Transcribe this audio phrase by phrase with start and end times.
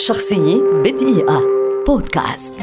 [0.00, 1.42] شخصية بدقيقة.
[1.86, 2.54] بودكاست.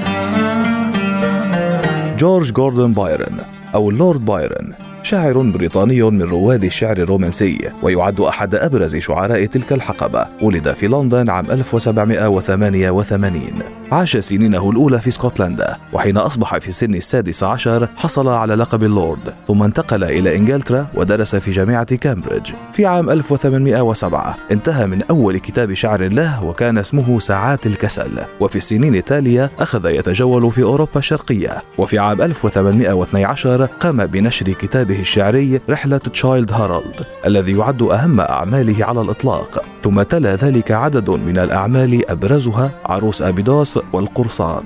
[2.18, 3.38] جورج جوردن بايرن
[3.76, 4.87] أو اللورد بايرن.
[5.08, 10.28] شاعر بريطاني من رواد الشعر الرومانسي ويعد أحد أبرز شعراء تلك الحقبة.
[10.42, 13.42] ولد في لندن عام 1788
[13.92, 19.34] عاش سنينه الأولى في اسكتلندا وحين أصبح في سن السادس عشر حصل على لقب اللورد.
[19.48, 22.52] ثم انتقل إلى إنجلترا ودرس في جامعة كامبريدج.
[22.72, 28.20] في عام 1807 انتهى من أول كتاب شعر له وكان اسمه ساعات الكسل.
[28.40, 31.62] وفي السنين التالية أخذ يتجول في أوروبا الشرقية.
[31.78, 39.02] وفي عام 1812 قام بنشر كتابه الشعري رحلة تشايلد هارالد الذي يعد أهم أعماله على
[39.02, 39.66] الإطلاق.
[39.82, 44.64] ثم تلا ذلك عدد من الأعمال أبرزها عروس أبيدوس والقرصان.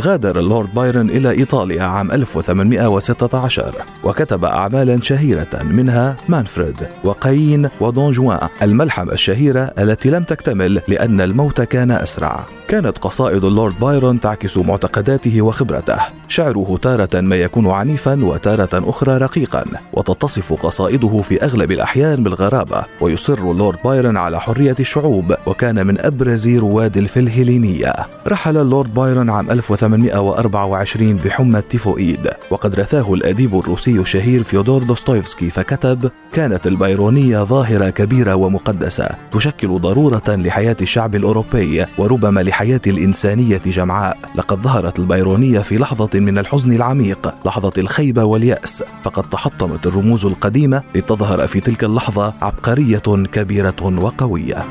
[0.00, 3.74] غادر اللورد بايرن إلى إيطاليا عام 1816
[4.04, 11.60] وكتب أعمالا شهيرة منها مانفريد وقايين ودون جوان الملحمة الشهيرة التي لم تكتمل لأن الموت
[11.60, 12.46] كان أسرع.
[12.68, 15.98] كانت قصائد اللورد بايرون تعكس معتقداته وخبرته.
[16.34, 23.38] شعره تارة ما يكون عنيفا وتارة أخرى رقيقا وتتصف قصائده في أغلب الأحيان بالغرابة ويصر
[23.38, 27.92] اللورد بايرون على حرية الشعوب وكان من أبرز رواد الفلهلينية
[28.26, 36.10] رحل اللورد بايرون عام 1824 بحمى التيفوئيد وقد رثاه الأديب الروسي الشهير فيودور دوستويفسكي فكتب
[36.32, 44.18] كانت البايرونية ظاهرة كبيرة ومقدسة تشكل ضرورة لحياة الشعب الأوروبي وربما لحياة الإنسانية جمعاء.
[44.34, 48.84] لقد ظهرت البايرونية في لحظة من الحزن العميق لحظة الخيبة واليأس.
[49.02, 54.66] فقد تحطمت الرموز القديمة لتظهر في تلك اللحظة عبقرية كبيرة وقوية.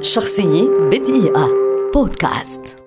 [0.00, 1.48] شخصية بدقيقة.
[1.94, 2.81] بودكاست.